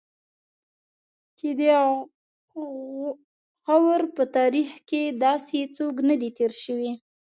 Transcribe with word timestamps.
چې 1.37 1.47
د 1.59 1.61
غور 3.81 4.01
په 4.15 4.23
تاریخ 4.37 4.69
کې 4.89 5.01
داسې 5.25 5.59
څوک 5.75 5.95
نه 6.09 6.15
دی 6.21 6.29
تېر 6.37 6.51
شوی. 6.63 6.91